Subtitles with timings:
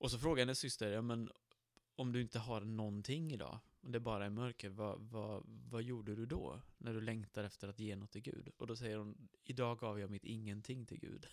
[0.00, 1.30] Och så frågar hennes syster, ja men
[1.96, 6.14] om du inte har någonting idag, om det bara är mörker, vad, vad, vad gjorde
[6.14, 6.60] du då?
[6.78, 8.48] När du längtar efter att ge något till Gud?
[8.56, 11.26] Och då säger hon, idag gav jag mitt ingenting till Gud.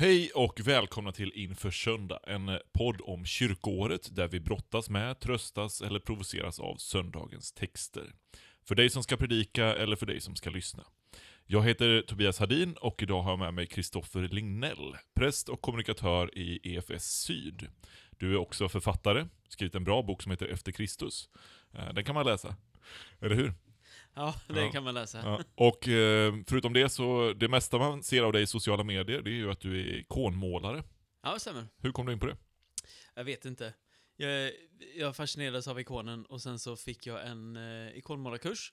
[0.00, 5.80] Hej och välkomna till Inför Söndag, en podd om kyrkoåret där vi brottas med, tröstas
[5.80, 8.12] eller provoceras av söndagens texter.
[8.64, 10.84] För dig som ska predika eller för dig som ska lyssna.
[11.46, 16.38] Jag heter Tobias Hadin och idag har jag med mig Kristoffer Lignell, präst och kommunikatör
[16.38, 17.68] i EFS Syd.
[18.10, 21.28] Du är också författare, skrivit en bra bok som heter Efter Kristus.
[21.72, 22.56] Eh, den kan man läsa,
[23.20, 23.54] eller hur?
[24.18, 24.70] Ja, det Ja.
[24.72, 25.18] kan man läsa.
[25.24, 25.42] Ja.
[25.54, 29.30] Och eh, förutom det så, det mesta man ser av dig i sociala medier, det
[29.30, 30.82] är ju att du är ikonmålare.
[31.22, 31.66] Ja, det stämmer.
[31.78, 32.36] Hur kom du in på det?
[33.14, 33.74] Jag vet inte.
[34.16, 34.52] Jag,
[34.96, 38.72] jag fascinerades av ikonen och sen så fick jag en eh, ikonmålarkurs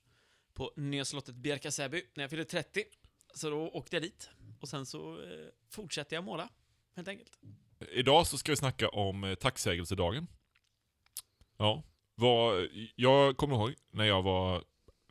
[0.53, 2.83] på Nya slottet Bjärka-Säby när jag fyllde 30.
[3.33, 4.30] Så då åkte jag dit
[4.61, 5.30] och sen så eh,
[5.72, 6.50] fortsatte jag måla,
[6.95, 7.31] helt enkelt.
[7.92, 10.27] Idag så ska vi snacka om eh, tacksägelsedagen.
[11.58, 11.83] Ja,
[12.16, 14.64] vad, jag kommer ihåg när jag var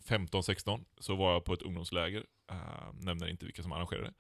[0.08, 4.12] 15-16 så var jag på ett ungdomsläger, äh, nämner inte vilka som arrangerade.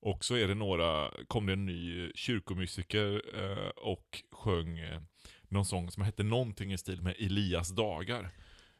[0.00, 5.00] Och så är det några, kom det en ny kyrkomusiker äh, och sjöng äh,
[5.48, 8.30] någon sång som hette någonting i stil med Elias dagar.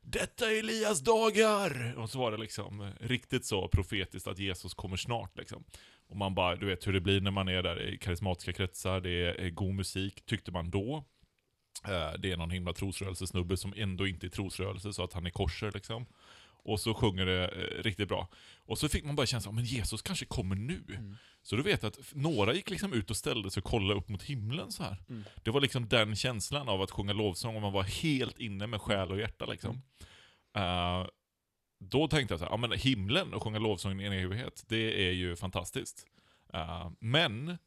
[0.03, 1.95] Detta är Elias dagar!
[1.99, 5.65] Och så var det liksom riktigt så profetiskt att Jesus kommer snart liksom.
[6.09, 9.01] Och man bara, du vet hur det blir när man är där i karismatiska kretsar,
[9.01, 11.05] det är god musik, tyckte man då.
[12.19, 15.73] Det är någon himla trosrörelsesnubbe som ändå inte är trosrörelse, så att han är korser
[15.75, 16.07] liksom.
[16.65, 18.29] Och så sjunger det eh, riktigt bra.
[18.57, 20.85] Och så fick man bara känslan, men Jesus kanske kommer nu.
[20.89, 21.17] Mm.
[21.43, 24.23] Så du vet att några gick liksom ut och ställde sig och kollade upp mot
[24.23, 24.97] himlen så här.
[25.09, 25.25] Mm.
[25.43, 28.81] Det var liksom den känslan av att sjunga lovsång och man var helt inne med
[28.81, 29.83] själ och hjärta liksom.
[30.57, 31.07] Eh,
[31.81, 35.09] då tänkte jag så här, ja men himlen och sjunga lovsång i en evighet, det
[35.09, 36.07] är ju fantastiskt.
[36.53, 37.59] Eh, men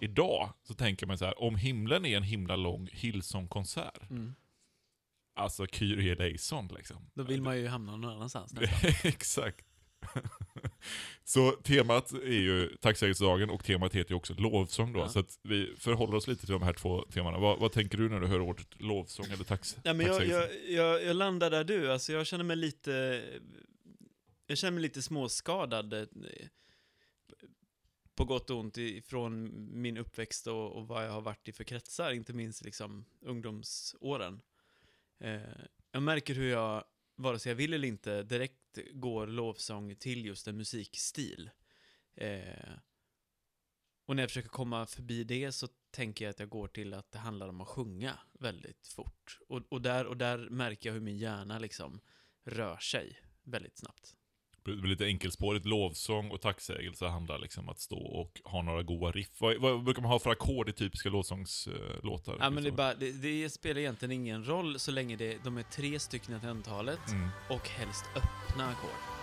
[0.00, 4.34] idag så tänker man så här, om himlen är en himla lång Hillsong-konsert, Mm.
[5.34, 7.10] Alltså Kyrie eleison liksom.
[7.14, 8.54] Då vill man ju hamna någon annanstans.
[9.04, 9.66] Exakt.
[11.24, 15.00] Så temat är ju tacksägelsedagen och temat heter ju också lovsång då.
[15.00, 15.08] Ja.
[15.08, 17.38] Så att vi förhåller oss lite till de här två temana.
[17.38, 20.48] Vad, vad tänker du när du hör ordet lovsång eller tax, Nej, men jag, jag,
[20.68, 23.24] jag, jag landar där du, alltså jag känner mig lite...
[24.46, 25.92] Jag känner mig lite småskadad.
[25.92, 26.06] eh,
[28.14, 31.64] På gott och ont ifrån min uppväxt och, och vad jag har varit i för
[31.64, 34.40] kretsar, inte minst liksom ungdomsåren.
[35.20, 35.40] Eh,
[35.92, 36.84] jag märker hur jag,
[37.16, 41.50] vare sig jag vill eller inte, direkt går lovsång till just en musikstil.
[42.14, 42.72] Eh,
[44.06, 47.12] och när jag försöker komma förbi det så tänker jag att jag går till att
[47.12, 49.38] det handlar om att sjunga väldigt fort.
[49.48, 52.00] Och, och, där, och där märker jag hur min hjärna liksom
[52.44, 54.16] rör sig väldigt snabbt.
[54.64, 55.66] Det blir lite enkelspårigt.
[55.66, 59.40] Lovsång och tacksägelse handlar liksom om att stå och ha några goa riff.
[59.40, 62.36] Vad, vad brukar man ha för ackord i typiska lovsångslåtar?
[62.40, 65.58] Ja, men det, är bara, det, det spelar egentligen ingen roll så länge det, de
[65.58, 67.28] är tre stycken i antalet Mm.
[67.50, 69.20] och helst öppna ackord.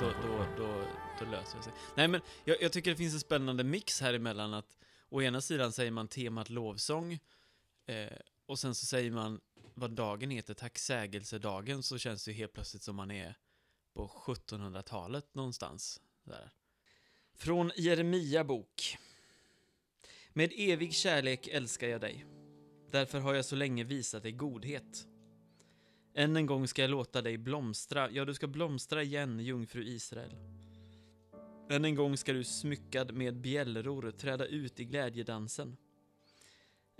[0.00, 0.82] Då, då, då,
[1.18, 1.72] då löser det sig.
[1.94, 5.40] Nej, men jag, jag tycker det finns en spännande mix här emellan att å ena
[5.40, 7.12] sidan säger man temat lovsång
[7.86, 8.12] eh,
[8.48, 9.40] och sen så säger man
[9.74, 13.34] vad dagen heter, tacksägelsedagen, så känns det ju helt plötsligt som man är
[13.94, 16.00] på 1700-talet någonstans.
[16.24, 16.50] Där.
[17.34, 18.98] Från Jeremia bok.
[20.32, 22.26] Med evig kärlek älskar jag dig.
[22.90, 25.06] Därför har jag så länge visat dig godhet.
[26.14, 30.36] Än en gång ska jag låta dig blomstra, ja, du ska blomstra igen, jungfru Israel.
[31.70, 35.76] Än en gång ska du smyckad med bjällror träda ut i glädjedansen.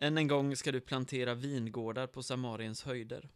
[0.00, 3.28] Än en gång ska du plantera vingårdar på Samariens höjder.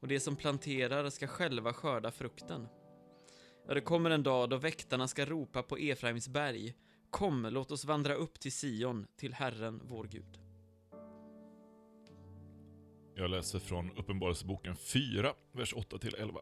[0.00, 2.68] Och de som planterar ska själva skörda frukten.
[3.66, 6.74] Ja, det kommer en dag då väktarna ska ropa på Efraims berg.
[7.10, 10.38] Kom, låt oss vandra upp till Sion, till Herren, vår Gud.
[13.16, 16.38] Jag läser från Uppenbarelseboken 4, vers 8-11.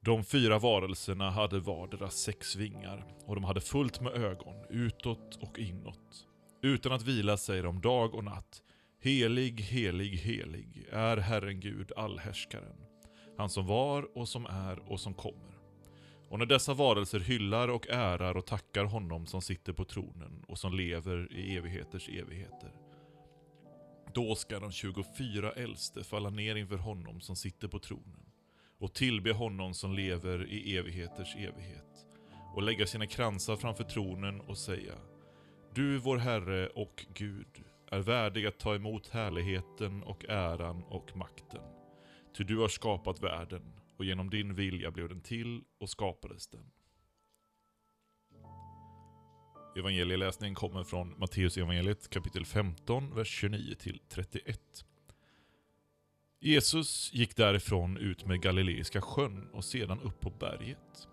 [0.00, 5.58] De fyra varelserna hade vardera sex vingar, och de hade fullt med ögon, utåt och
[5.58, 6.27] inåt.
[6.62, 8.62] Utan att vila säger de dag och natt,
[9.00, 12.76] Helig, helig, helig är Herren Gud, allhärskaren.
[13.36, 15.58] Han som var och som är och som kommer.
[16.28, 20.58] Och när dessa varelser hyllar och ärar och tackar honom som sitter på tronen och
[20.58, 22.72] som lever i evigheters evigheter.
[24.14, 28.26] Då ska de 24 äldste falla ner inför honom som sitter på tronen
[28.78, 32.06] och tillbe honom som lever i evigheters evighet
[32.54, 34.94] och lägga sina kransar framför tronen och säga
[35.78, 41.62] du, vår Herre och Gud, är värdig att ta emot härligheten och äran och makten.
[42.36, 43.62] Ty du har skapat världen,
[43.96, 46.70] och genom din vilja blev den till och skapades den.
[49.76, 54.84] Evangelieläsningen kommer från Matteus evangeliet kapitel 15, vers 29 till 31.
[56.40, 61.08] Jesus gick därifrån ut med Galileiska sjön och sedan upp på berget.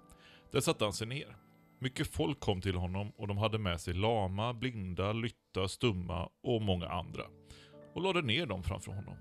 [0.52, 1.45] Där satte han sig ner.
[1.86, 6.62] Mycket folk kom till honom och de hade med sig lama, blinda, lytta, stumma och
[6.62, 7.24] många andra
[7.94, 9.18] och lade ner dem framför honom.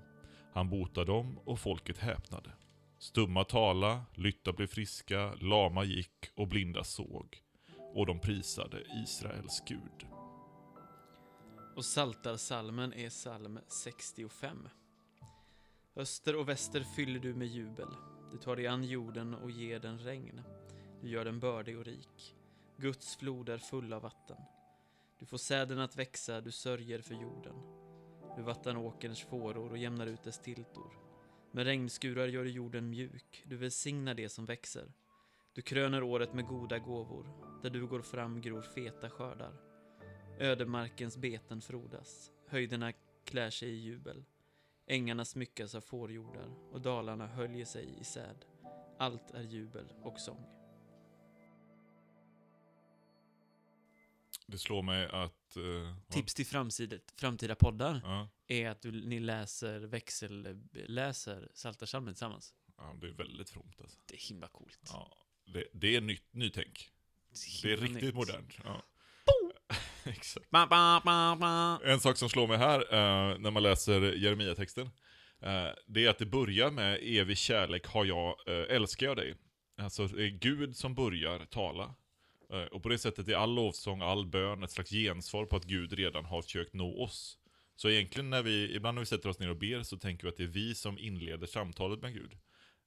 [0.55, 2.51] Han botade dem och folket häpnade.
[2.99, 7.43] Stumma tala, lytta blev friska, lama gick och blinda såg.
[7.95, 10.09] Och de prisade Israels Gud.
[11.77, 14.69] Och Saltarsalmen är psalm 65.
[15.97, 17.89] Öster och väster fyller du med jubel.
[18.33, 20.43] Du tar dig an jorden och ger den regn.
[21.01, 22.35] Du gör den bördig och rik.
[22.77, 24.37] Guds flod är full av vatten.
[25.19, 27.55] Du får säden att växa, du sörjer för jorden.
[28.37, 30.93] Du vattnar åkerns fåror och jämnar ut dess tiltor.
[31.53, 34.93] Med regnskurar gör du jorden mjuk, du välsignar det som växer.
[35.55, 37.27] Du kröner året med goda gåvor,
[37.63, 39.57] där du går fram gror feta skördar.
[40.41, 42.93] Ödemarkens beten frodas, höjderna
[43.25, 44.25] klär sig i jubel.
[44.87, 48.45] Ängarna smyckas av fårjordar och dalarna höljer sig i säd.
[48.99, 50.64] Allt är jubel och sång.
[54.47, 55.57] Det slår mig att...
[55.57, 62.55] vad- Tips till framsidet, framtida poddar Ja, är att du, ni läser, växelläser Psaltarpsalmen tillsammans.
[62.77, 63.99] ja, det är väldigt fromt alltså.
[64.07, 64.81] Det är himla coolt.
[64.89, 66.91] Ja, det, det är nytt, nytänk.
[67.63, 68.15] Det är riktigt nytt.
[68.15, 68.59] modernt.
[68.65, 68.83] Ja.
[70.05, 70.51] Exakt.
[70.51, 71.01] Ba, ba,
[71.37, 71.79] ba.
[71.85, 74.87] En sak som slår mig här, eh, när man läser Jeremia-texten,
[75.41, 78.37] eh, det är att det börjar med evig kärlek har jag,
[78.69, 79.37] älskar jag dig.
[79.77, 81.95] Alltså det är Gud som börjar tala.
[82.51, 85.65] Eh, och på det sättet är all lovsång, all bön ett slags gensvar på att
[85.65, 87.39] Gud redan har försökt nå oss.
[87.77, 90.29] Så egentligen när vi, ibland när vi sätter oss ner och ber så tänker vi
[90.29, 92.33] att det är vi som inleder samtalet med Gud.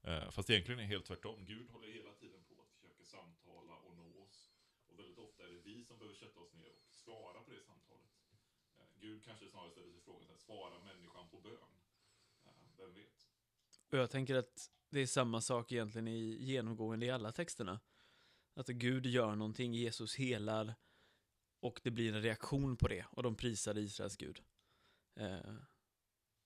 [0.03, 1.45] Eh, fast egentligen är det helt tvärtom.
[1.45, 4.51] Gud håller hela tiden på att försöka samtala och nå oss.
[4.87, 7.63] Och väldigt ofta är det vi som behöver sätta oss ner och svara på det
[7.71, 8.11] samtalet.
[8.79, 11.71] Eh, Gud kanske snarare ställer sig frågan, svara människan på bön?
[12.77, 13.17] Vem vet?
[13.91, 17.79] Och jag tänker att det är samma sak egentligen i genomgående i alla texterna.
[18.57, 20.75] Att Gud gör någonting, Jesus helar
[21.59, 24.41] och det blir en reaktion på det och de prisar Israels Gud.
[25.15, 25.53] Eh,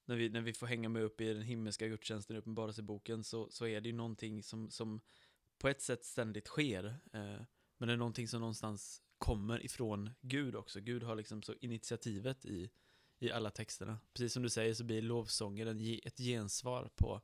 [0.06, 3.52] när, vi, när vi får hänga med upp i den himmelska gudstjänsten i Uppenbarelseboken så,
[3.52, 5.02] så är det ju någonting som, som
[5.58, 6.86] på ett sätt ständigt sker.
[7.14, 7.42] Eh,
[7.78, 10.80] men det är någonting som någonstans kommer ifrån Gud också.
[10.80, 12.72] Gud har liksom så initiativet i,
[13.20, 14.00] i alla texterna.
[14.14, 15.68] Precis som du säger så blir lovsången
[16.04, 17.22] ett gensvar på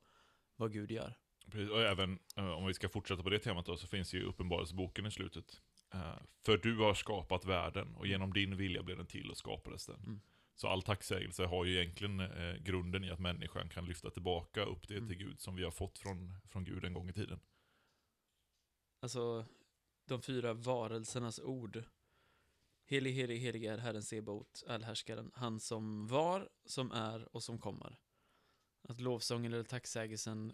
[0.56, 1.18] vad Gud gör.
[1.52, 4.24] Precis, och även eh, om vi ska fortsätta på det temat då, så finns ju
[4.24, 5.62] Uppenbarelseboken i slutet.
[5.94, 6.16] Eh,
[6.46, 10.00] för du har skapat världen och genom din vilja blev den till och skapades den.
[10.00, 10.22] Mm.
[10.56, 14.88] Så all tacksägelse har ju egentligen eh, grunden i att människan kan lyfta tillbaka upp
[14.88, 15.08] det Mm.
[15.08, 17.40] till Gud som vi har fått från, från Gud en gång i tiden.
[19.02, 19.46] Alltså,
[20.06, 21.84] de fyra varelsernas ord.
[22.86, 28.00] Helig, helig, helig är Herren Sebaot, allhärskaren, han som var, som är och som kommer.
[28.90, 30.54] Att lovsången eller tacksägelsen,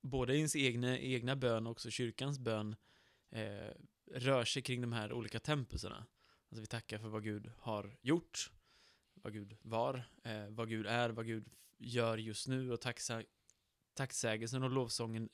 [0.00, 2.76] både ens egna, egna bön och också kyrkans bön,
[3.30, 3.74] eh,
[4.12, 6.06] rör sig kring de här olika tempelserna.
[6.48, 8.52] Alltså vi tackar för vad Gud har gjort,
[9.14, 13.22] vad Gud var, eh, vad Gud är, vad Gud gör just nu och tacksa,
[13.94, 15.28] tacksägelsen och lovsången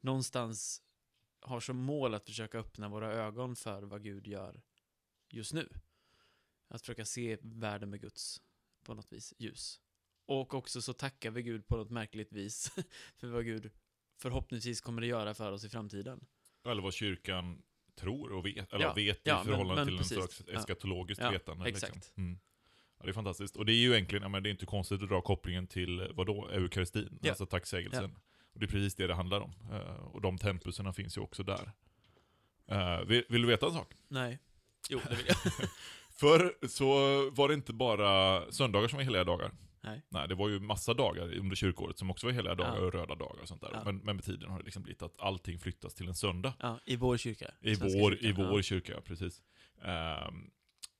[0.00, 0.82] någonstans
[1.40, 4.62] har som mål att försöka öppna våra ögon för vad Gud gör
[5.28, 5.68] just nu.
[6.68, 8.42] Att försöka se världen med Guds,
[8.82, 9.80] på något vis, ljus.
[10.26, 12.70] Och också så tackar vi Gud på något märkligt vis
[13.16, 13.70] för vad Gud
[14.22, 16.20] förhoppningsvis kommer att göra för oss i framtiden.
[16.66, 17.62] Eller vad kyrkan
[18.00, 20.16] tror och vet, eller Ja, vet i men- förhållande men till en precis.
[20.16, 20.58] slags Ja.
[20.60, 21.68] eskatologiskt Ja, vetande.
[21.68, 21.94] exakt.
[21.94, 22.12] Liksom.
[22.24, 22.38] Mm.
[22.98, 23.56] Ja, det är fantastiskt.
[23.56, 26.26] Och det är ju egentligen, men det är inte konstigt att dra kopplingen till, vad
[26.26, 27.28] då, eukaristin, Ja.
[27.30, 28.16] alltså tacksägelsen.
[28.52, 29.52] Och det är precis det det handlar om.
[29.72, 31.72] Eh, och de tempuserna finns ju också där.
[32.66, 33.94] Eh, vill, vill du veta en sak?
[34.08, 34.38] Nej.
[34.90, 35.36] Jo, det vill jag.
[36.10, 36.86] Förr så
[37.30, 39.50] var det inte bara söndagar som var heliga dagar.
[39.82, 40.02] Nej.
[40.08, 42.82] Nej, det var ju massa dagar under kyrkåret som också var heliga dagar Ja.
[42.86, 43.70] och röda dagar och sånt där.
[43.72, 43.82] Ja.
[43.84, 46.54] Men, men med tiden har det liksom blivit att allting flyttas till en söndag.
[46.60, 47.50] Ja, i vår kyrka.
[47.60, 48.62] I Svenska vår, i kyrkan, vår ja.
[48.62, 49.42] kyrka, precis.
[49.84, 50.50] Ehm,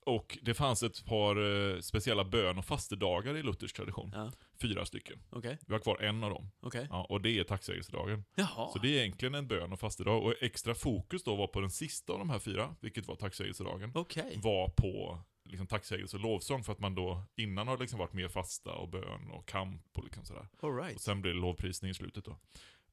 [0.06, 1.37] och det fanns ett par
[1.75, 4.10] eh, speciella bön och fastedagar i Luthers tradition.
[4.14, 4.32] Ja,
[4.62, 5.18] Fyra stycken.
[5.30, 6.50] okej, Vi har kvar en av dem.
[6.60, 6.87] okej.
[6.90, 8.25] Ja, och det är tacksägelsedagen.
[8.34, 8.68] Jaha.
[8.72, 10.22] Så det är egentligen en bön och fastedag.
[10.22, 13.92] Och extra fokus då var på den sista av de här fyra, vilket var tacksägelsedagen.
[13.94, 14.38] Okej.
[14.42, 15.18] Var på
[15.50, 18.88] liksom, tacksägelse och lovsång för att man då innan har liksom varit mer fasta och
[18.88, 20.49] bön och kamp och liksom sådär.
[20.62, 21.00] All Och right.
[21.00, 22.30] sen blir det lovprisning i slutet då.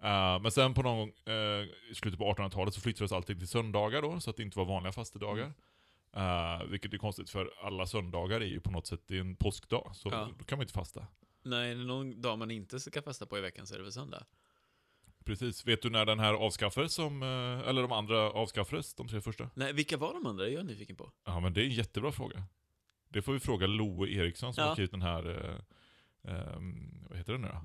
[0.07, 3.47] Eh, men sen på någon gång, eh, i slutet på 1800-talet så flyttades allting till
[3.47, 5.53] söndagar då, så att det inte var vanliga fastedagar.
[6.17, 9.35] Uh, vilket är konstigt för alla söndagar är ju på något sätt det är en
[9.35, 10.29] påskdag, så Ja.
[10.39, 11.07] då kan man inte fasta.
[11.43, 14.25] Nej, någon dag man inte ska fasta på i veckan så är det väl söndag.
[15.27, 15.65] Precis.
[15.65, 19.49] Vet du när den här avskaffades, som, eh, eller de andra avskaffades, de tre första?
[19.53, 20.43] Nej, vilka var de andra?
[20.45, 21.11] Det är jag nyfiken på.
[21.25, 22.43] Ja, men det är en jättebra fråga.
[23.09, 24.67] Det får vi fråga Loe Eriksson som Ja.
[24.67, 25.29] har skrivit den här,
[26.25, 27.61] eh, ehm, vad heter den nu då?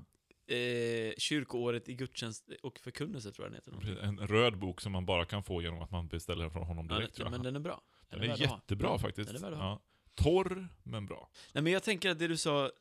[0.55, 3.71] Eh, kyrkoåret i gudstjänst och förkunnelse tror jag den heter.
[3.71, 3.97] någonting.
[4.21, 6.87] En röd bok som man bara kan få genom att man beställer den från honom
[6.89, 7.39] Ja, direkt tror den, jag.
[7.39, 7.81] men den är bra.
[8.09, 8.55] Den värd är ha.
[8.55, 9.27] jättebra faktiskt.
[9.33, 9.69] Den är värd att ha.
[9.69, 9.81] Ja.
[10.15, 11.29] Torr, men bra.
[11.53, 12.71] Nej, men jag tänker att det du sa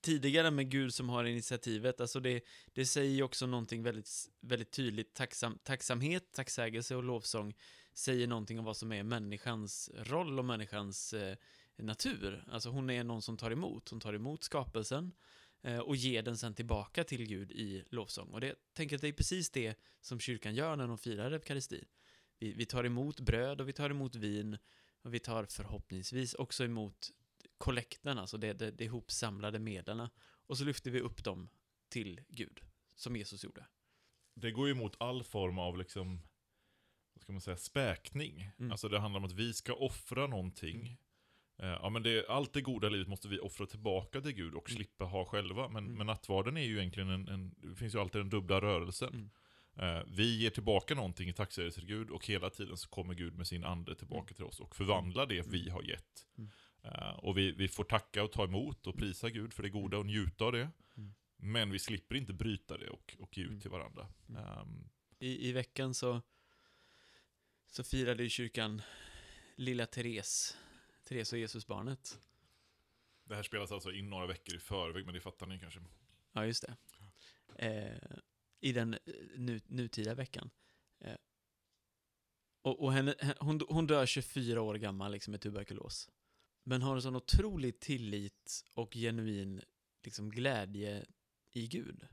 [0.00, 4.70] tidigare med Gud som har initiativet, alltså det, det säger ju också någonting väldigt, väldigt
[4.70, 5.14] tydligt.
[5.14, 7.54] Tacksam, tacksamhet, tacksägelse och lovsång
[7.94, 11.36] säger någonting om vad som är människans roll och människans eh,
[11.76, 12.44] natur.
[12.50, 15.12] Alltså hon är någon som tar emot, hon tar emot skapelsen
[15.62, 18.28] eh, och ger den sen tillbaka till Gud i lovsång.
[18.28, 21.32] Och det, jag tänker att det är precis det som kyrkan gör när de firar
[21.32, 21.84] eukaristi.
[22.38, 24.58] Vi, vi tar emot bröd och vi tar emot vin
[25.02, 27.10] och vi tar förhoppningsvis också emot
[27.60, 30.08] kollekten, alltså det, det, det ihopsamlade medlen.
[30.46, 31.48] Och så lyfter vi upp dem
[31.88, 32.60] till Gud,
[32.94, 33.66] som Jesus gjorde.
[34.34, 36.22] Det går ju emot all form av liksom,
[37.14, 38.50] vad ska man säga, späkning.
[38.58, 38.70] Mm.
[38.72, 40.98] Alltså det handlar om att vi ska offra någonting.
[41.58, 44.70] Eh, Ja men det, allt det goda livet måste vi offra tillbaka till Gud och
[44.70, 44.76] Mm.
[44.76, 45.68] slippa ha själva.
[45.68, 45.96] Men, Mm.
[45.96, 49.14] men nattvarden är ju egentligen en, en, det finns ju alltid den dubbla rörelsen.
[49.14, 49.30] Mm.
[49.96, 53.34] Eh, vi ger tillbaka någonting i tacksägelse till Gud och hela tiden så kommer Gud
[53.36, 56.26] med sin ande tillbaka till oss och förvandlar det vi har gett.
[56.82, 59.98] Eh, och vi, vi får tacka och ta emot och prisa Gud för det goda
[59.98, 60.70] och njuta av det.
[60.96, 61.14] Mm.
[61.36, 63.60] Men vi slipper inte bryta det och, och ge ut Mm.
[63.60, 64.08] till varandra.
[64.38, 66.22] Ehm, I, I veckan så,
[67.66, 68.82] så firade ju kyrkan
[69.56, 70.56] lilla Therese,
[71.04, 72.18] Therese och Jesusbarnet.
[73.24, 75.80] det här spelas alltså in några veckor i förväg, men det fattar ni kanske.
[76.32, 76.76] Ja, just det.
[77.66, 78.18] Eh,
[78.60, 78.98] I den eh,
[79.36, 80.50] nu, nutida veckan.
[81.00, 81.14] Eh,
[82.62, 86.10] och och henne, he- hon, hon dör 24 år gammal liksom, med tuberkulos.
[86.62, 89.62] Men har en sån otrolig tillit och genuin
[90.02, 91.06] liksom, glädje
[91.50, 92.08] i Gud.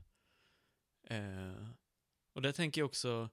[1.02, 1.68] Eh,
[2.32, 3.30] och där tänker jag också,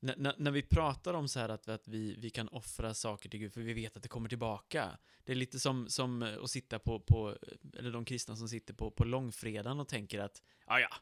[0.00, 3.28] när, när, när vi pratar om så här att, att vi, vi kan offra saker
[3.28, 4.98] till Gud för vi vet att det kommer tillbaka.
[5.24, 8.48] Det är lite som, som eh, att sitta på, på, eh, eller de kristna som
[8.48, 10.96] sitter på, på långfredagen och tänker att, ja ja,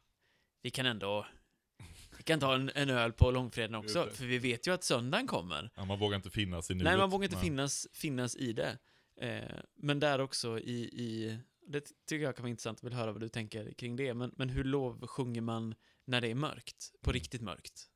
[0.63, 1.27] vi kan ändå,
[2.19, 5.27] vi kan ta en, en öl på långfredagen också, för vi vet ju att söndagen
[5.27, 5.71] kommer.
[5.77, 6.85] Ja, man vågar inte finnas i nuet.
[6.85, 7.45] Nej, man vågar inte Nej.
[7.45, 8.79] finnas, finnas i det.
[9.21, 13.13] Eh, men där också i, i, det tycker jag kan vara intressant, jag vill höra
[13.13, 16.93] vad du tänker kring det, men, men hur lov sjunger man när det är mörkt?
[17.03, 17.15] På Mm.
[17.21, 17.87] riktigt mörkt?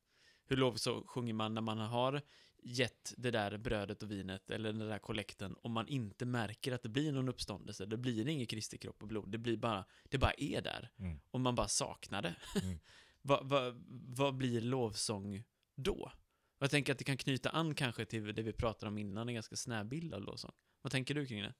[0.47, 2.23] Hur lov så sjunger man när man har
[2.63, 6.83] gett det där brödet och vinet, eller den där kollekten, om man inte märker att
[6.83, 10.19] det blir någon uppståndelse, det blir ingen Kristi kropp och blod, det blir bara, det
[10.19, 11.21] bara är där, Mm.
[11.31, 12.35] och man bara saknar det.
[12.63, 12.79] Mm.
[13.29, 13.85] vad, vad,
[14.17, 15.45] vad blir lovsång
[15.77, 16.13] då?
[16.59, 19.35] Jag tänker att det kan knyta an kanske till det vi pratade om innan, en
[19.35, 20.53] ganska snäv bild av lovsång.
[20.83, 21.55] Vad tänker du kring det?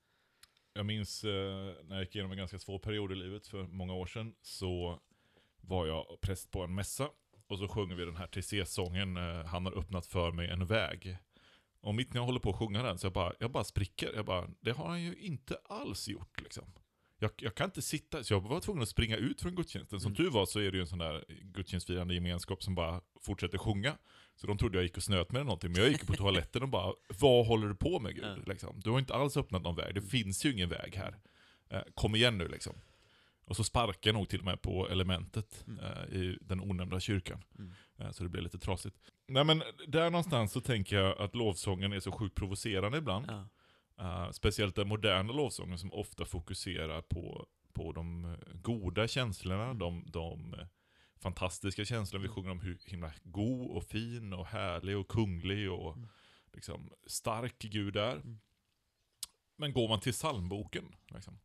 [0.73, 1.31] Jag minns eh,
[1.85, 5.01] när jag gick igenom en ganska svår period i livet för många år sedan, så
[5.61, 7.09] var jag präst på en mässa.
[7.47, 11.19] Och så sjunger vi den här TC-sången, eh, Han har öppnat för mig en väg.
[11.81, 14.13] Och mitt när jag håller på att sjunga den, så jag bara, jag bara spricker.
[14.15, 16.73] Jag bara, det har han ju inte alls gjort liksom.
[17.19, 20.01] Jag, jag kan inte sitta, så jag var tvungen att springa ut från gudstjänsten.
[20.01, 20.17] Som Mm.
[20.17, 23.97] tur var så är det ju en sån där gudstjänstfirande gemenskap som bara fortsätter sjunga.
[24.37, 26.63] Så de trodde jag gick och snöt med eller någonting, men jag gick på toaletten
[26.63, 28.25] och bara, vad håller du på med Gud?
[28.25, 28.37] Ja.
[28.47, 28.81] Liksom.
[28.85, 30.11] Du har inte alls öppnat någon väg, det Mm.
[30.11, 31.17] finns ju ingen väg här.
[31.71, 32.75] Eh, kom igen nu liksom.
[33.45, 35.81] Och så sparkade jag nog till och med på elementet Mm.
[35.85, 37.45] eh, i den onämnda kyrkan.
[37.59, 37.73] Mm.
[37.99, 38.97] Eh, så det blev lite trasigt.
[39.29, 43.27] Nej men där någonstans så tänker jag att lovsången är så sjukt provocerande ibland.
[43.29, 43.49] Ja.
[43.99, 49.79] Eh, speciellt den moderna lovsången som ofta fokuserar på, på de eh, goda känslorna, Mm.
[49.79, 50.67] de, de eh,
[51.21, 52.23] fantastiska känslorna.
[52.23, 52.35] Vi Mm.
[52.35, 56.09] sjunger om hur himla god och fin och härlig och kunglig och Mm.
[56.53, 58.17] liksom stark Gud är.
[58.17, 58.39] Mm.
[59.57, 61.39] Men går man till psalmboken, liksom,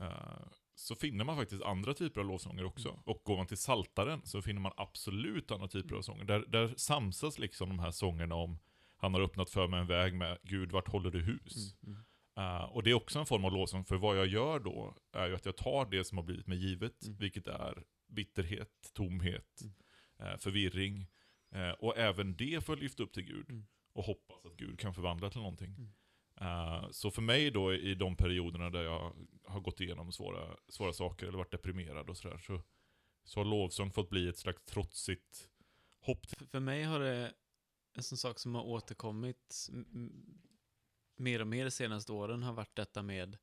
[0.00, 2.88] eh, så finner man faktiskt andra typer av lovsånger också.
[2.88, 3.00] Mm.
[3.04, 6.24] Och går man till saltaren så finner man absolut andra typer av sånger.
[6.24, 8.58] Där, där samsas liksom de här sångerna om
[9.02, 11.74] Han har öppnat för mig en väg med Gud, vart håller du hus?
[11.86, 11.96] Mm.
[12.36, 12.56] Mm.
[12.56, 15.26] Eh, och det är också en form av lovsång, för vad jag gör då är
[15.28, 17.16] ju att jag tar det som har blivit mig givet, Mm.
[17.16, 19.60] vilket är bitterhet, tomhet,
[20.18, 21.06] eh, förvirring.
[21.54, 23.66] Eh, och även det får jag lyfta upp till Gud Mm.
[23.92, 25.92] och hoppas att Gud kan förvandla till någonting.
[26.40, 29.12] Eh, så för mig då i de perioderna där jag
[29.44, 32.62] har gått igenom svåra, svåra saker eller varit deprimerad och sådär, så,
[33.24, 35.48] så har lovsång fått bli ett slags trotsigt
[36.00, 36.26] hopp.
[36.26, 37.32] För, för mig har det
[37.92, 39.68] en sån sak som har återkommit
[41.16, 43.38] mer och mer de senaste åren har varit detta med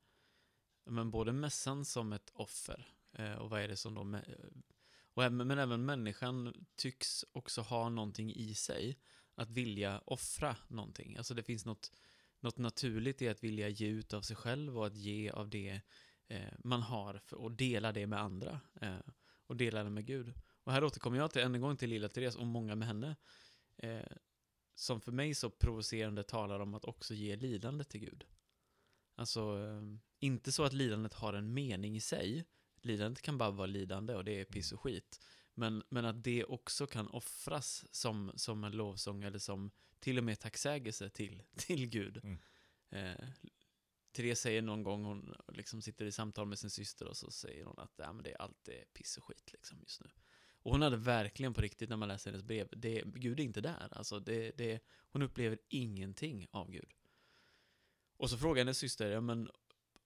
[0.86, 4.22] men både mässan som ett offer eh, och vad är det som då
[5.14, 9.00] och men även människan tycks också ha någonting i sig.
[9.36, 11.18] att vilja offra någonting.
[11.18, 11.92] Alltså det finns något,
[12.40, 15.82] något naturligt i att vilja ge ut av sig själv och att ge av det
[16.28, 18.62] eh, man har för, och dela det med andra.
[18.82, 19.00] Eh,
[19.48, 20.34] och dela det med Gud.
[20.64, 23.16] Och här återkommer jag till, än en gång till lilla Therese och många med henne.
[23.78, 24.18] Eh,
[24.80, 28.26] som för mig så provocerande talar om att också ge lidande till Gud.
[29.16, 29.82] Alltså, eh,
[30.20, 32.46] inte så att lidandet har en mening i sig.
[32.82, 35.20] Lidandet kan bara vara lidande och det är piss och skit.
[35.54, 40.24] Men, men att det också kan offras som, som en lovsång eller som till och
[40.24, 42.22] med tacksägelse till, till Gud.
[42.24, 42.40] Mm.
[42.90, 43.28] Eh,
[44.12, 47.64] Therese säger någon gång, hon liksom sitter i samtal med sin syster och så säger
[47.66, 50.10] hon att ja, men det är allt är piss och skit liksom just nu.
[50.64, 53.62] Och hon hade verkligen på riktigt när man läser hennes brev, det, Gud är inte
[53.62, 53.88] där.
[53.92, 56.90] Alltså det, det, hon upplever ingenting av Gud.
[58.18, 59.50] Och så frågar hennes syster, ja men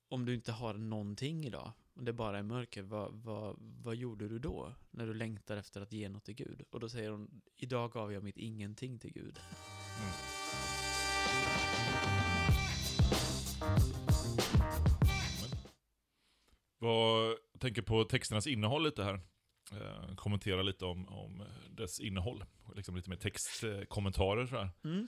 [0.09, 4.27] om du inte har någonting idag, om det bara är mörker, vad, vad, vad gjorde
[4.27, 4.75] du då?
[4.91, 6.61] När du längtar efter att ge något till Gud?
[6.69, 9.39] Och då säger hon, idag gav jag mitt ingenting till Gud.
[9.99, 10.13] Mm.
[16.77, 19.21] Vad, jag tänker på texternas innehåll lite här.
[19.81, 22.45] Eh, kommentera lite om, om dess innehåll.
[22.75, 24.69] Liksom lite mer textkommentarer så här.
[24.83, 25.07] Mm.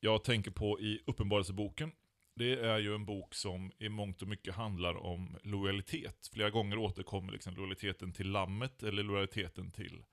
[0.00, 1.92] Jag tänker på i Uppenbarelseboken.
[2.34, 6.30] Det är ju en bok som i mångt och mycket handlar om lojalitet.
[6.32, 10.04] Flera gånger återkommer liksom lojaliteten till lammet eller lojaliteten till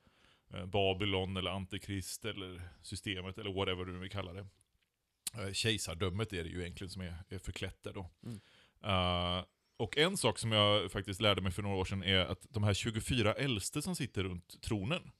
[0.54, 4.48] eh, Babylon eller Antikrist eller systemet eller whatever du vill kalla det.
[5.34, 8.10] Eh, Kejsardömet är det ju egentligen som är, är förklätt där då.
[8.24, 8.40] Mm.
[8.84, 9.46] Eh,
[9.80, 12.64] och en sak som jag faktiskt lärde mig för några år sedan är att de
[12.64, 15.12] här 24 äldste som sitter runt tronen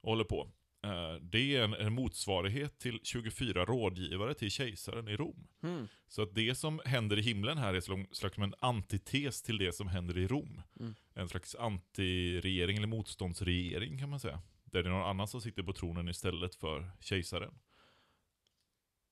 [0.00, 0.50] och håller på.
[0.84, 5.46] eh, Det är en, en motsvarighet till 24 rådgivare till kejsaren i Rom.
[5.62, 5.88] Mm.
[6.08, 9.72] Så att det som händer i himlen här är som slags en antites till det
[9.72, 10.62] som händer i Rom.
[10.80, 10.94] Mm.
[11.14, 14.42] En slags antiregering eller motståndsregering kan man säga.
[14.64, 17.54] Där det är någon annan som sitter på tronen istället för kejsaren.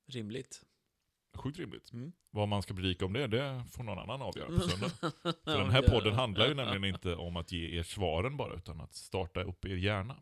[0.06, 0.62] Rimligt.
[1.38, 1.92] Sjukt rimligt.
[1.92, 2.12] Mm.
[2.30, 4.88] Vad man ska predika om det, det får någon annan avgöra på söndag.
[5.22, 8.54] För Ja, den här podden handlar ju nämligen inte om att ge er svaren bara,
[8.54, 10.16] utan att starta upp er hjärna.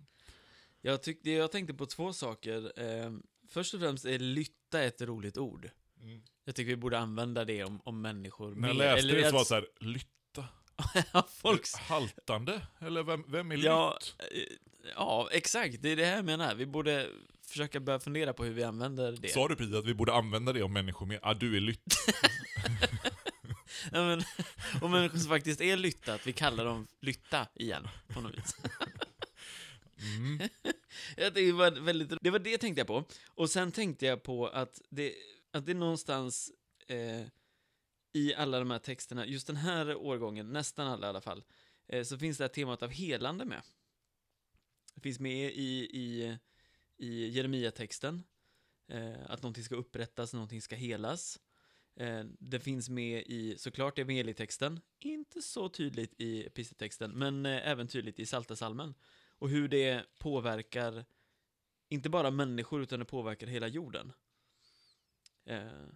[0.80, 2.72] Jag, tyckte, jag tänkte på två saker.
[2.80, 3.12] Eh,
[3.48, 5.70] först och främst är lytta ett roligt ord.
[6.44, 9.32] Jag tycker vi borde använda det om, om människor När jag läste Eller det så
[9.32, 10.48] var det så här, lytta?
[11.28, 11.74] Folks...
[11.74, 12.66] Haltande?
[12.78, 14.32] Eller vem, vem är Ja, lytt?
[14.32, 14.56] eh,
[14.96, 15.82] ja, exakt.
[15.82, 16.54] Det är det här jag menar.
[16.54, 17.08] Vi borde
[17.50, 19.28] försöka börja fundera på hur vi använder det.
[19.28, 21.20] Sa du precis att vi borde använda det om människor mer?
[21.22, 21.94] Ah, du är lytt.
[23.92, 24.22] Ja, men,
[24.82, 28.56] och människor som faktiskt är lytta, att vi kallar dem lytta igen, på något vis.
[30.16, 30.48] Mm.
[31.34, 33.04] Det, var väldigt, det var det jag tänkte jag på.
[33.26, 35.14] Och sen tänkte jag på att det,
[35.52, 36.52] att det någonstans
[36.86, 37.26] eh,
[38.12, 41.44] i alla de här texterna, just den här årgången, nästan alla i alla fall,
[41.88, 43.62] eh, så finns det här temat av helande med.
[44.94, 46.38] Det finns med i, i,
[46.98, 48.24] i Jeremia-texten,
[48.88, 51.40] eh, att någonting ska upprättas, någonting ska helas.
[51.96, 57.88] Eh, det finns med i, såklart, evangelietexten, inte så tydligt i episteltexten, men eh, även
[57.88, 58.94] tydligt i Saltasalmen
[59.38, 61.04] och hur det påverkar
[61.88, 64.12] inte bara människor utan det påverkar hela jorden.
[65.44, 65.86] Eh,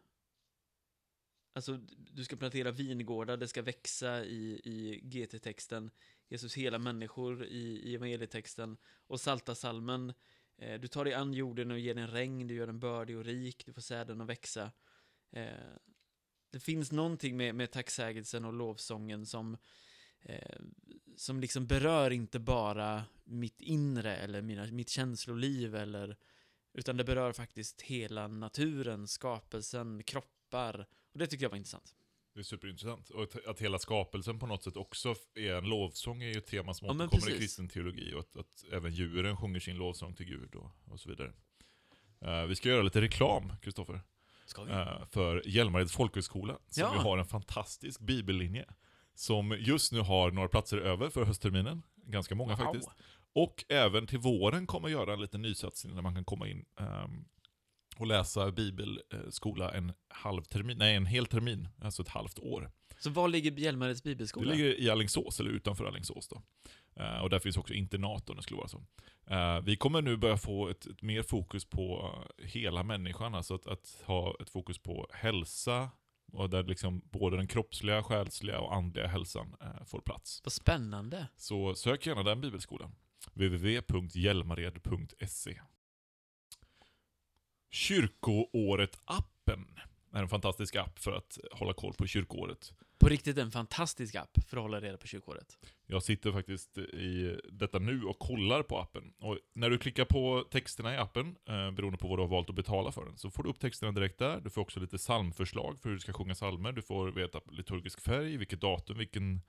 [1.53, 5.91] alltså, du ska plantera vingårdar, det ska växa i, i GT-texten,
[6.29, 10.13] Jesus hela människor i, i evangelietexten och salta salmen
[10.61, 13.25] Eh, du tar dig an jorden och ger den regn, du gör den bördig och
[13.25, 14.73] rik, du får säden att växa.
[15.33, 15.47] Eh,
[16.51, 19.57] det finns någonting med, med tacksägelsen och lovsången som
[20.23, 20.61] eh,
[21.17, 26.17] som liksom berör inte bara mitt inre eller mina, mitt känsloliv eller
[26.73, 31.95] utan det berör faktiskt hela naturen, skapelsen, kroppar och det tycker jag var intressant.
[32.35, 33.11] Det är superintressant.
[33.11, 36.47] Och att, att hela skapelsen på något sätt också är en lovsång är ju ett
[36.47, 38.15] tema som Ja, återkommer i kristen teologi.
[38.15, 41.33] Och att, att även djuren sjunger sin lovsång till Gud och, och så vidare.
[42.21, 44.01] Eh, vi ska göra lite reklam, Kristoffer,
[44.59, 46.59] uh, för Hjälmareds folkhögskola.
[46.69, 46.95] Som Ja.
[46.95, 48.65] ju har en fantastisk bibellinje.
[49.15, 51.83] Som just nu har några platser över för höstterminen.
[51.97, 52.65] Ganska många Wow.
[52.65, 52.91] faktiskt.
[53.33, 57.25] Och även till våren kommer göra en liten nysatsning där man kan komma in ehm,
[58.01, 62.71] och läsa bibelskola en halv termin, nej en hel termin, alltså ett halvt år.
[62.99, 64.53] Så var ligger Hjälmareds Det bibelskola?
[64.53, 66.43] ligger i Alingsås, eller utanför Alingsås då.
[67.03, 68.83] Eh, och där finns också internat om det skulle vara så.
[69.27, 73.55] Eh, vi kommer nu börja få ett, ett mer fokus på eh, hela människan, alltså
[73.55, 75.91] att, att ha ett fokus på hälsa,
[76.33, 80.41] och där liksom både den kroppsliga, själsliga och andliga hälsan eh, får plats.
[80.45, 81.27] Vad spännande.
[81.37, 82.93] Så sök gärna den bibelskolan.
[83.35, 85.61] www.hjälmared.se
[87.71, 89.65] Kyrkoåret-appen
[90.13, 92.73] är en fantastisk app för att hålla koll på kyrkoåret.
[92.99, 95.59] På riktigt en fantastisk app för att hålla reda på kyrkåret.
[95.87, 99.13] Jag sitter faktiskt i detta nu och kollar på appen.
[99.19, 102.49] Och när du klickar på texterna i appen, eh, beroende på vad du har valt
[102.49, 104.41] att betala för den, så får du upp texterna direkt där.
[104.41, 106.73] Du får också lite psalmförslag för hur du ska sjunga psalmer.
[106.73, 109.41] Du får veta liturgisk färg, vilket datum, vilken,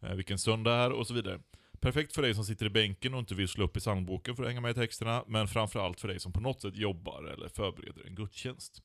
[0.00, 1.40] eh, vilken söndag är och så vidare.
[1.82, 4.42] Perfekt för dig som sitter i bänken och inte vill slå upp i psalmboken för
[4.42, 7.48] att hänga med i texterna, men framförallt för dig som på något sätt jobbar eller
[7.48, 8.82] förbereder en gudstjänst.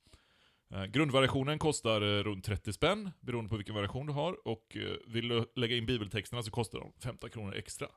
[0.74, 4.48] Eh, grundvariationen kostar eh, runt 30 spänn, beroende på vilken variation du har.
[4.48, 7.88] Och eh, vill du lägga in bibeltexterna så kostar de 15 kronor extra.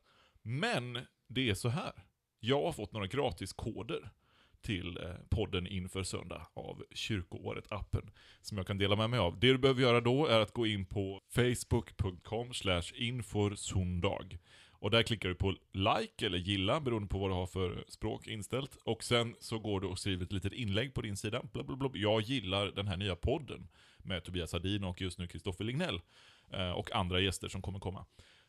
[0.42, 1.92] Men det är så här.
[2.40, 4.10] Jag har fått några gratiskoder
[4.62, 4.98] till
[5.30, 8.10] podden inför söndag av kyrkoåret-appen
[8.40, 9.40] som jag kan dela med mig av.
[9.40, 12.52] Det du behöver göra då är att gå in på facebook.com
[12.94, 14.38] inforsundag.
[14.80, 18.26] Och där klickar du på like eller gilla beroende på vad du har för språk
[18.26, 18.76] inställt.
[18.84, 21.42] Och sen så går du och skriver ett litet inlägg på din sida.
[21.52, 21.90] Blablabla.
[21.94, 26.00] Jag gillar den här nya podden med Tobias Hadin och just nu Kristoffer Lignell.
[26.52, 28.06] Eh, och andra gäster som kommer komma.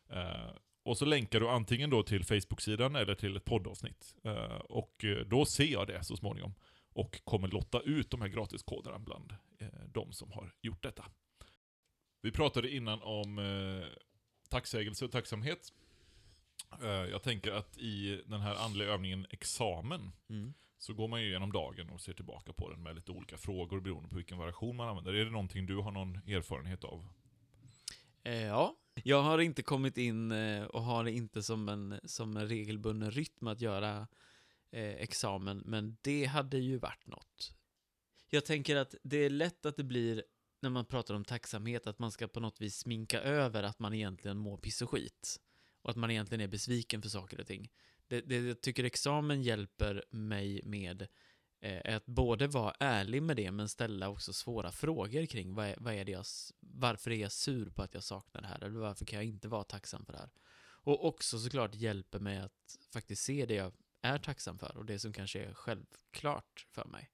[0.08, 0.50] Eh,
[0.82, 4.14] och så länkar du antingen då till Facebook-sidan eller till ett poddavsnitt.
[4.24, 6.54] Eh, och då ser jag det så småningom.
[6.94, 9.34] Och kommer lotta ut de här gratiskoderna bland
[9.86, 11.04] de som har gjort detta.
[12.22, 13.40] Vi pratade innan om
[14.48, 15.72] tacksägelse och tacksamhet.
[16.82, 20.54] Eh, jag tänker att i den här andliga övningen examen, mm.
[20.78, 23.80] så går man ju igenom dagen och ser tillbaka på den med lite olika frågor
[23.80, 25.14] beroende på vilken variation man använder.
[25.14, 27.08] Är det någonting du har någon erfarenhet av?
[28.24, 32.36] Eh, ja, jag har inte kommit in eh, och har det inte som en, som
[32.36, 34.06] en regelbunden rytm att göra
[34.74, 37.54] examen, men det hade ju varit något.
[38.30, 40.24] Jag tänker att det är lätt att det blir,
[40.60, 43.94] när man pratar om tacksamhet, att man ska på något vis sminka över att man
[43.94, 45.40] egentligen mår piss och skit
[45.82, 47.70] och att man egentligen är besviken för saker och ting.
[48.08, 51.02] Det, det jag tycker examen hjälper mig med
[51.60, 55.66] eh, är att både vara ärlig med det men ställa också svåra frågor kring vad
[55.66, 56.24] är, vad är det jag,
[56.60, 59.48] varför är jag sur på att jag saknar det här eller varför kan jag inte
[59.48, 60.30] vara tacksam för det här.
[60.84, 64.98] Och också såklart hjälper mig att faktiskt se det jag är tacksam för och det
[64.98, 67.10] som kanske är självklart för mig.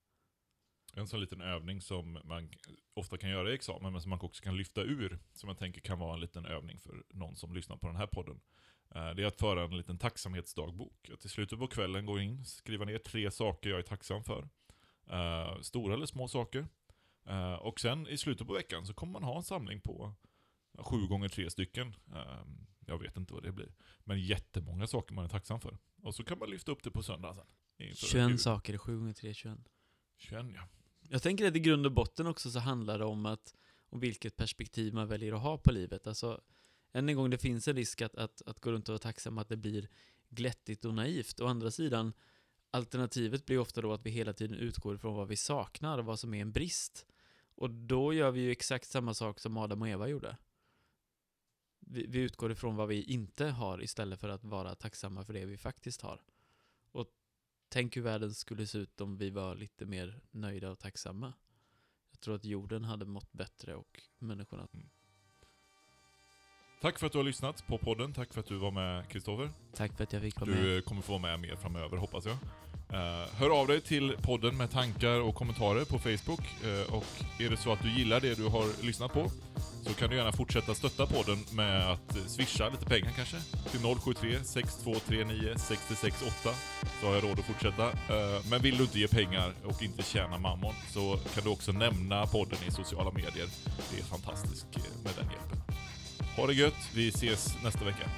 [0.99, 2.51] En sån liten övning som man
[2.95, 5.81] ofta kan göra i examen, men som man också kan lyfta ur, som jag tänker
[5.81, 8.41] kan vara en liten övning för någon som lyssnar på den här podden.
[8.95, 11.11] Eh, det är att föra en liten tacksamhetsdagbok.
[11.15, 14.49] Att i slutet på kvällen gå in, skriva ner tre saker jag är tacksam för.
[15.13, 16.69] Uh, stora eller små saker.
[17.31, 20.15] Uh, och sen i slutet på veckan så kommer man ha en samling på
[20.79, 21.89] sju gånger tre stycken.
[21.89, 22.43] Uh,
[22.87, 23.73] jag vet inte vad det blir.
[24.05, 25.79] Men jättemånga saker man är tacksam för.
[26.03, 27.47] Och så kan man lyfta upp det på söndag sen.
[27.95, 29.59] 21 saker, 7 gånger 3, 21.
[30.17, 30.69] 21 ja.
[31.11, 33.55] Jag tänker att i grund och botten också så handlar det om att
[33.91, 36.07] om vilket perspektiv man väljer att ha på livet.
[36.07, 36.41] Alltså,
[36.93, 39.39] än en gång, det finns en risk att, att, att gå runt och vara tacksam
[39.39, 39.89] att det blir
[40.29, 41.41] glättigt och naivt.
[41.41, 42.13] Å andra sidan,
[42.71, 46.19] alternativet blir ofta då att vi hela tiden utgår från vad vi saknar och vad
[46.19, 47.07] som är en brist.
[47.55, 50.37] Och då gör vi ju exakt samma sak som Adam och Eva gjorde.
[51.81, 55.45] Vi, vi utgår ifrån vad vi inte har istället för att vara tacksamma för det
[55.45, 56.23] vi faktiskt har.
[56.93, 57.07] Och
[57.69, 61.33] tänk hur världen skulle se ut om vi var lite mer nöjda och tacksamma.
[62.11, 64.69] Jag tror att jorden hade mått bättre och människorna.
[64.75, 64.89] Mm.
[66.81, 68.13] Tack för att du har lyssnat på podden.
[68.13, 69.51] Tack för att du var med Kristoffer.
[69.75, 70.65] Tack för att jag fick vara med.
[70.65, 72.37] Du kommer få vara med mer framöver hoppas jag.
[72.93, 76.41] Eh, hör av dig till podden med tankar och kommentarer på Facebook.
[76.65, 77.05] Eh, och
[77.39, 79.31] är det så att du gillar det du har lyssnat på
[79.89, 83.37] så kan du gärna fortsätta stötta podden med att swisha lite pengar kanske.
[83.71, 86.51] Till 073 6239 668
[87.01, 87.87] så har jag råd att fortsätta.
[87.89, 91.73] Eh, men vill du inte ge pengar och inte tjäna mammon så kan du också
[91.73, 93.49] nämna podden i sociala medier.
[93.91, 94.67] Det är fantastiskt
[95.05, 95.63] med den hjälpen.
[96.37, 98.11] Ha det gött, vi ses nästa vecka.